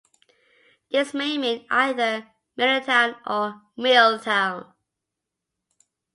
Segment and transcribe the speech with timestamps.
[0.91, 2.25] This may mean either
[2.57, 4.73] 'middle town' or 'mill town'.